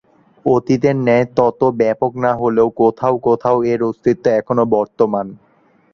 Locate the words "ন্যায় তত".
0.99-1.59